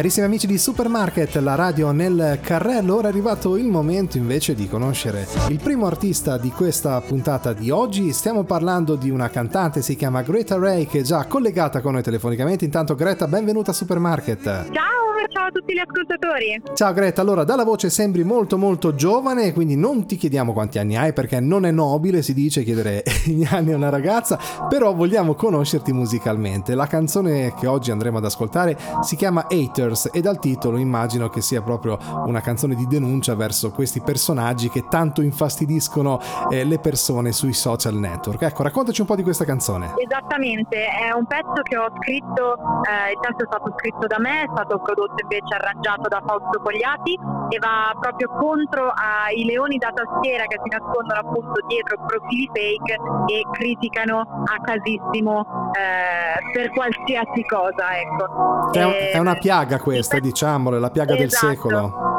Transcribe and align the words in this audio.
Carissimi 0.00 0.24
amici 0.24 0.46
di 0.46 0.56
Supermarket, 0.56 1.34
la 1.36 1.56
radio 1.56 1.90
nel 1.90 2.38
carrello, 2.40 2.96
ora 2.96 3.08
è 3.08 3.10
arrivato 3.10 3.58
il 3.58 3.66
momento 3.66 4.16
invece 4.16 4.54
di 4.54 4.66
conoscere 4.66 5.26
il 5.50 5.60
primo 5.62 5.84
artista 5.84 6.38
di 6.38 6.48
questa 6.48 6.98
puntata 7.02 7.52
di 7.52 7.68
oggi. 7.68 8.10
Stiamo 8.14 8.44
parlando 8.44 8.94
di 8.94 9.10
una 9.10 9.28
cantante, 9.28 9.82
si 9.82 9.96
chiama 9.96 10.22
Greta 10.22 10.56
Ray, 10.56 10.86
che 10.86 11.00
è 11.00 11.02
già 11.02 11.26
collegata 11.26 11.82
con 11.82 11.92
noi 11.92 12.02
telefonicamente. 12.02 12.64
Intanto 12.64 12.94
Greta, 12.94 13.28
benvenuta 13.28 13.72
a 13.72 13.74
Supermarket. 13.74 14.70
Ciao! 14.72 14.99
Ciao 15.28 15.46
a 15.46 15.50
tutti 15.50 15.74
gli 15.74 15.78
ascoltatori. 15.78 16.62
Ciao 16.74 16.92
Greta, 16.92 17.20
allora 17.20 17.44
dalla 17.44 17.64
voce 17.64 17.90
sembri 17.90 18.24
molto 18.24 18.56
molto 18.56 18.94
giovane, 18.94 19.52
quindi 19.52 19.76
non 19.76 20.06
ti 20.06 20.16
chiediamo 20.16 20.52
quanti 20.52 20.78
anni 20.78 20.96
hai 20.96 21.12
perché 21.12 21.40
non 21.40 21.66
è 21.66 21.70
nobile, 21.70 22.22
si 22.22 22.32
dice, 22.32 22.62
chiedere 22.62 23.02
gli 23.26 23.46
anni 23.48 23.72
a 23.72 23.76
una 23.76 23.88
ragazza, 23.88 24.38
però 24.68 24.94
vogliamo 24.94 25.34
conoscerti 25.34 25.92
musicalmente. 25.92 26.74
La 26.74 26.86
canzone 26.86 27.54
che 27.54 27.66
oggi 27.66 27.90
andremo 27.90 28.18
ad 28.18 28.24
ascoltare 28.24 28.76
si 29.02 29.16
chiama 29.16 29.46
Haters 29.48 30.10
e 30.12 30.20
dal 30.20 30.38
titolo 30.38 30.78
immagino 30.78 31.28
che 31.28 31.40
sia 31.40 31.60
proprio 31.60 31.98
una 32.24 32.40
canzone 32.40 32.74
di 32.74 32.86
denuncia 32.86 33.34
verso 33.34 33.70
questi 33.70 34.00
personaggi 34.00 34.68
che 34.68 34.86
tanto 34.88 35.22
infastidiscono 35.22 36.20
eh, 36.50 36.64
le 36.64 36.78
persone 36.78 37.32
sui 37.32 37.52
social 37.52 37.94
network. 37.94 38.42
Ecco, 38.42 38.62
raccontaci 38.62 39.00
un 39.00 39.06
po' 39.06 39.16
di 39.16 39.22
questa 39.22 39.44
canzone. 39.44 39.94
Esattamente, 39.96 40.86
è 40.86 41.12
un 41.12 41.26
pezzo 41.26 41.60
che 41.62 41.76
ho 41.76 41.90
scritto, 42.00 42.54
eh, 42.88 43.12
il 43.12 43.18
testo 43.20 43.44
è 43.44 43.46
stato 43.46 43.74
scritto 43.76 44.06
da 44.06 44.18
me, 44.18 44.42
è 44.42 44.48
stato 44.52 44.78
prodotto 44.78 45.09
invece 45.18 45.54
arrangiato 45.54 46.08
da 46.08 46.22
Fausto 46.24 46.60
Cogliati 46.62 47.18
e 47.48 47.58
va 47.58 47.92
proprio 47.98 48.28
contro 48.38 48.92
ai 48.94 49.44
leoni 49.44 49.76
da 49.78 49.92
tastiera 49.92 50.44
che 50.44 50.60
si 50.62 50.68
nascondono 50.70 51.20
appunto 51.20 51.60
dietro 51.66 51.98
profili 52.06 52.48
fake 52.52 52.96
e 53.26 53.42
criticano 53.52 54.20
a 54.20 54.60
casissimo 54.62 55.72
eh, 55.74 56.52
per 56.52 56.70
qualsiasi 56.70 57.42
cosa. 57.48 57.98
Ecco. 57.98 58.70
È, 58.72 58.84
un, 58.84 58.92
è 59.12 59.18
una 59.18 59.34
piaga 59.34 59.78
questa, 59.78 60.18
diciamolo, 60.18 60.76
è 60.76 60.80
la 60.80 60.90
piaga 60.90 61.16
esatto. 61.16 61.46
del 61.46 61.56
secolo. 61.56 62.09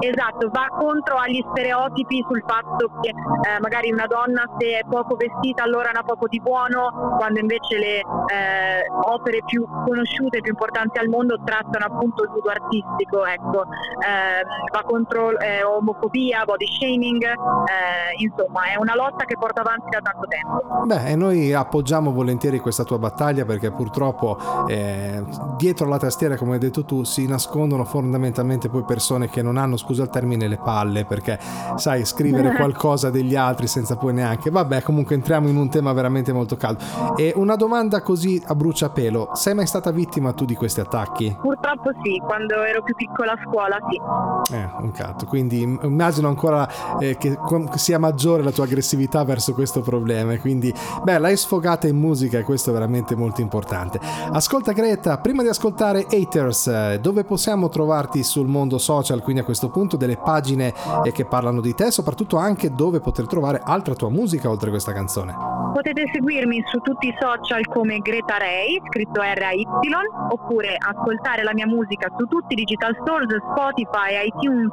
Esatto, 0.00 0.48
va 0.50 0.66
contro 0.76 1.16
agli 1.16 1.44
stereotipi 1.50 2.24
sul 2.26 2.42
fatto 2.46 2.90
che 3.00 3.10
eh, 3.10 3.60
magari 3.60 3.92
una 3.92 4.06
donna 4.06 4.44
se 4.58 4.78
è 4.78 4.84
poco 4.88 5.16
vestita 5.16 5.62
allora 5.62 5.90
ha 5.90 6.02
poco 6.02 6.26
di 6.26 6.40
buono, 6.40 7.14
quando 7.18 7.38
invece 7.40 7.78
le 7.78 7.96
eh, 7.98 8.86
opere 9.04 9.42
più 9.44 9.66
conosciute, 9.86 10.38
e 10.38 10.40
più 10.40 10.52
importanti 10.52 10.98
al 10.98 11.08
mondo 11.08 11.38
trattano 11.44 11.84
appunto 11.84 12.24
il 12.24 12.30
nudo 12.30 12.48
artistico, 12.48 13.24
ecco. 13.26 13.62
eh, 13.62 14.42
va 14.72 14.82
contro 14.84 15.38
eh, 15.38 15.62
omofobia, 15.62 16.44
body 16.44 16.66
shaming, 16.66 17.22
eh, 17.22 18.16
insomma 18.18 18.72
è 18.72 18.78
una 18.78 18.94
lotta 18.94 19.24
che 19.24 19.36
porta 19.38 19.60
avanti 19.60 19.90
da 19.90 20.00
tanto 20.00 20.26
tempo. 20.26 20.86
Beh, 20.86 21.10
e 21.10 21.16
noi 21.16 21.52
appoggiamo 21.52 22.12
volentieri 22.12 22.58
questa 22.58 22.84
tua 22.84 22.98
battaglia 22.98 23.44
perché 23.44 23.70
purtroppo 23.70 24.38
eh, 24.66 25.22
dietro 25.56 25.86
la 25.86 25.98
tastiera, 25.98 26.36
come 26.36 26.54
hai 26.54 26.58
detto 26.58 26.84
tu, 26.84 27.04
si 27.04 27.26
nascondono 27.26 27.84
fondamentalmente 27.84 28.68
poi 28.68 28.84
persone 28.84 29.28
che 29.28 29.42
non 29.42 29.56
hanno 29.56 29.76
scusa 29.90 30.04
il 30.04 30.10
termine, 30.10 30.46
le 30.46 30.58
palle, 30.58 31.04
perché 31.04 31.38
sai, 31.76 32.04
scrivere 32.04 32.54
qualcosa 32.56 33.10
degli 33.10 33.34
altri 33.34 33.66
senza 33.66 33.96
poi 33.96 34.12
neanche... 34.12 34.50
Vabbè, 34.50 34.82
comunque 34.82 35.16
entriamo 35.16 35.48
in 35.48 35.56
un 35.56 35.68
tema 35.68 35.92
veramente 35.92 36.32
molto 36.32 36.56
caldo. 36.56 36.84
E 37.16 37.32
una 37.34 37.56
domanda 37.56 38.00
così 38.02 38.40
a 38.46 38.54
bruciapelo, 38.54 39.30
sei 39.34 39.54
mai 39.54 39.66
stata 39.66 39.90
vittima 39.90 40.32
tu 40.32 40.44
di 40.44 40.54
questi 40.54 40.80
attacchi? 40.80 41.36
Purtroppo 41.40 41.90
sì, 42.02 42.20
quando 42.24 42.62
ero 42.62 42.82
più 42.82 42.94
piccola 42.94 43.32
a 43.32 43.38
scuola 43.44 43.78
sì. 43.88 44.54
Eh, 44.54 44.68
un 44.80 44.92
cazzo, 44.92 45.26
quindi 45.26 45.62
immagino 45.62 46.28
ancora 46.28 46.68
eh, 46.98 47.16
che 47.16 47.36
sia 47.74 47.98
maggiore 47.98 48.42
la 48.42 48.52
tua 48.52 48.64
aggressività 48.64 49.24
verso 49.24 49.54
questo 49.54 49.80
problema, 49.80 50.38
quindi 50.38 50.72
beh, 51.02 51.18
l'hai 51.18 51.36
sfogata 51.36 51.88
in 51.88 51.96
musica 51.96 52.38
e 52.38 52.42
questo 52.42 52.70
è 52.70 52.72
veramente 52.72 53.16
molto 53.16 53.40
importante. 53.40 53.98
Ascolta 54.32 54.72
Greta, 54.72 55.18
prima 55.18 55.42
di 55.42 55.48
ascoltare 55.48 56.06
Haters, 56.08 56.66
eh, 56.68 56.98
dove 57.00 57.24
possiamo 57.24 57.68
trovarti 57.68 58.22
sul 58.22 58.46
mondo 58.46 58.78
social, 58.78 59.22
quindi 59.22 59.40
a 59.40 59.44
questo 59.44 59.68
punto 59.68 59.79
appunto 59.80 59.96
delle 59.96 60.18
pagine 60.18 60.74
eh, 61.04 61.12
che 61.12 61.24
parlano 61.24 61.62
di 61.62 61.74
te, 61.74 61.90
soprattutto 61.90 62.36
anche 62.36 62.74
dove 62.74 63.00
poter 63.00 63.26
trovare 63.26 63.62
altra 63.64 63.94
tua 63.94 64.10
musica 64.10 64.50
oltre 64.50 64.68
a 64.68 64.70
questa 64.70 64.92
canzone. 64.92 65.59
Potete 65.72 66.10
seguirmi 66.12 66.62
su 66.66 66.78
tutti 66.80 67.08
i 67.08 67.14
social 67.18 67.66
come 67.66 67.98
Greta 67.98 68.38
Ray, 68.38 68.80
scritto 68.88 69.20
R-A-Y, 69.20 69.66
oppure 70.30 70.76
ascoltare 70.76 71.42
la 71.42 71.52
mia 71.54 71.66
musica 71.66 72.08
su 72.16 72.26
tutti 72.26 72.54
i 72.54 72.56
digital 72.56 72.96
stores, 73.00 73.28
Spotify, 73.52 74.26
iTunes 74.26 74.72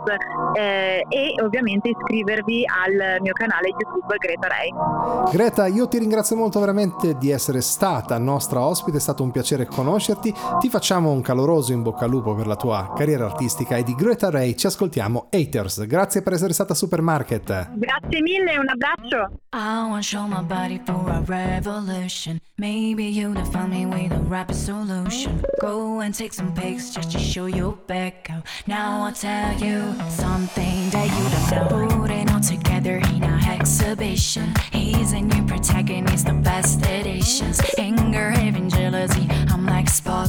eh, 0.55 1.05
e 1.07 1.33
ovviamente 1.43 1.89
iscrivervi 1.89 2.65
al 2.65 3.21
mio 3.21 3.33
canale 3.33 3.69
YouTube 3.69 4.15
Greta 4.17 4.47
Ray. 4.47 5.31
Greta, 5.31 5.67
io 5.67 5.87
ti 5.87 5.99
ringrazio 5.99 6.35
molto 6.35 6.59
veramente 6.59 7.15
di 7.17 7.29
essere 7.29 7.61
stata 7.61 8.17
nostra 8.17 8.61
ospite, 8.61 8.97
è 8.97 9.01
stato 9.01 9.23
un 9.23 9.31
piacere 9.31 9.65
conoscerti, 9.65 10.33
ti 10.59 10.69
facciamo 10.69 11.11
un 11.11 11.21
caloroso 11.21 11.73
in 11.73 11.83
bocca 11.83 12.05
al 12.05 12.11
lupo 12.11 12.33
per 12.35 12.47
la 12.47 12.55
tua 12.55 12.93
carriera 12.95 13.25
artistica 13.25 13.75
e 13.75 13.83
di 13.83 13.93
Greta 13.95 14.29
Ray 14.29 14.55
ci 14.55 14.67
ascoltiamo 14.67 15.27
Haters. 15.31 15.85
Grazie 15.85 16.21
per 16.21 16.33
essere 16.33 16.53
stata 16.53 16.73
a 16.73 16.75
Supermarket. 16.75 17.71
Grazie 17.73 18.21
mille, 18.21 18.57
un 18.57 18.69
abbraccio. 18.69 19.31
I 19.53 19.89
want 19.89 20.03
show 20.03 20.25
my 20.27 20.41
body 20.41 20.79
for 20.87 21.09
a 21.09 21.21
revolution. 21.21 22.39
Maybe 22.57 23.03
you'd 23.03 23.45
find 23.49 23.71
me 23.71 23.85
with 23.85 24.13
a 24.13 24.21
rapid 24.21 24.55
solution. 24.55 25.43
Go 25.59 25.99
and 25.99 26.15
take 26.15 26.33
some 26.33 26.53
pics 26.55 26.91
just 26.95 27.11
to 27.11 27.19
show 27.19 27.45
your 27.45 27.73
back 27.73 28.29
out. 28.31 28.43
Now 28.67 29.03
I'll 29.03 29.11
tell 29.11 29.53
you 29.59 29.93
something 30.09 30.89
that 30.95 31.07
you 31.15 31.25
don't 31.33 31.69
know. 31.69 32.01
Put 32.01 32.11
it 32.11 32.31
all 32.31 32.39
together 32.39 32.97
in 33.13 33.23
a 33.23 33.37
exhibition. 33.59 34.53
He's 34.71 35.11
a 35.11 35.19
new 35.19 35.45
protagonist, 35.45 36.25
the 36.25 36.33
best 36.33 36.81
editions. 36.85 37.59
Anger, 37.77 38.33
even 38.41 38.69
jealousy, 38.69 39.27
I'm 39.51 39.65
like 39.65 39.89
spotlight. 39.89 40.26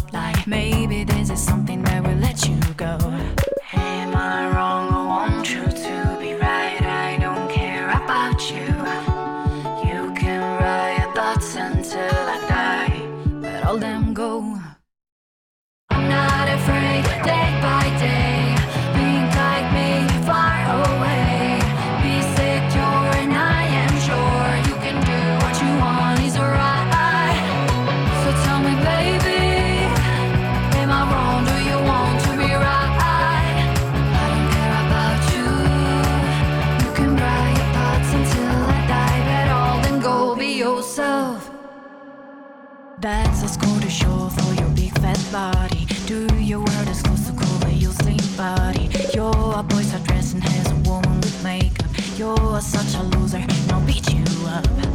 That's 43.01 43.45
a 43.45 43.49
score 43.49 43.79
to 43.81 43.89
show 43.89 44.29
for 44.29 44.55
your 44.55 44.69
big 44.71 44.93
fat 44.99 45.25
body. 45.31 45.87
Do 46.07 46.27
your 46.35 46.59
word 46.59 46.89
is 46.89 47.01
close 47.01 47.29
to 47.29 47.33
cover 47.33 47.71
your 47.71 47.93
slim 47.93 48.19
body. 48.37 48.91
You're 49.15 49.55
a 49.57 49.63
boy's 49.63 49.93
dress 50.01 50.33
and 50.33 50.43
has 50.43 50.73
a 50.73 50.75
woman 50.89 51.21
with 51.21 51.45
makeup. 51.45 51.87
You're 52.17 52.61
such 52.61 52.97
a 52.97 53.05
loser, 53.05 53.39
now 53.69 53.79
beat 53.87 54.13
you 54.13 54.25
up. 54.49 54.88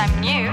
I'm 0.00 0.08
nude? 0.22 0.48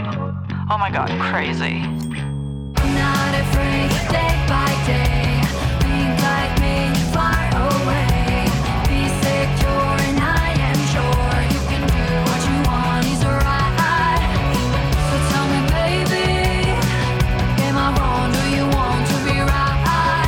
Oh 0.69 0.77
my 0.77 0.91
god, 0.91 1.07
crazy. 1.31 1.79
Not 1.79 3.33
afraid 3.43 3.89
day 4.11 4.35
by 4.51 4.67
day. 4.85 5.39
Think 5.79 6.19
like 6.27 6.53
me 6.59 6.91
far 7.15 7.47
away. 7.55 8.43
Be 8.91 9.07
secure 9.23 9.95
and 10.09 10.19
I 10.19 10.51
am 10.69 10.79
sure 10.91 11.39
you 11.47 11.61
can 11.71 11.79
do 11.87 12.03
what 12.27 12.41
you 12.43 12.57
want 12.67 13.07
is 13.07 13.23
right. 13.23 14.19
So 15.07 15.15
tell 15.31 15.47
me, 15.47 15.59
baby, 15.71 16.67
am 17.63 17.77
I 17.77 17.87
wrong? 17.95 18.27
Do 18.35 18.43
you 18.51 18.67
want 18.75 19.07
to 19.07 19.15
be 19.23 19.39
right? 19.39 19.79
I 19.87 20.27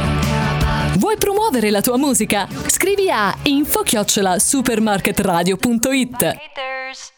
don't 0.00 0.16
care 0.24 0.48
about 0.56 0.96
Vuoi 0.98 1.16
promuovere 1.18 1.68
la 1.70 1.82
tua 1.82 1.98
musica? 1.98 2.48
Scrivi 2.66 3.10
a 3.10 3.36
info-supermarketradio.it 3.42 6.24
Haters. 6.24 7.10